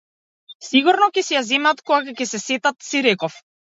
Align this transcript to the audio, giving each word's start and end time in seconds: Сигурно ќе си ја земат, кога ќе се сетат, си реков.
Сигурно 0.69 1.09
ќе 1.17 1.23
си 1.27 1.37
ја 1.37 1.43
земат, 1.49 1.85
кога 1.91 2.17
ќе 2.23 2.27
се 2.31 2.41
сетат, 2.47 2.79
си 2.89 3.07
реков. 3.09 3.37